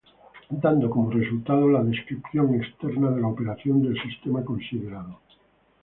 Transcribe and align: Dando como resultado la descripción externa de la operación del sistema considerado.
Dando 0.63 0.89
como 0.89 1.11
resultado 1.11 1.69
la 1.69 1.83
descripción 1.83 2.55
externa 2.55 3.11
de 3.11 3.21
la 3.21 3.27
operación 3.27 3.83
del 3.83 4.01
sistema 4.01 4.43
considerado. 4.43 5.19